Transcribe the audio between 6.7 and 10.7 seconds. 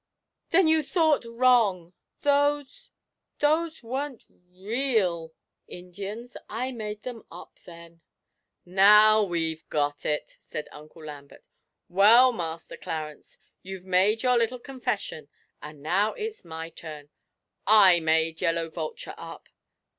made them up, then!' 'Now we've got it!' said